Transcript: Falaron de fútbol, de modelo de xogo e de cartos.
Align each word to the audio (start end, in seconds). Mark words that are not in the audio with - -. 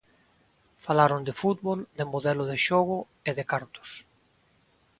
Falaron 0.85 1.21
de 1.27 1.33
fútbol, 1.41 1.79
de 1.97 2.05
modelo 2.13 2.43
de 2.51 2.57
xogo 2.67 2.97
e 3.29 3.31
de 3.37 3.43
cartos. 3.51 3.89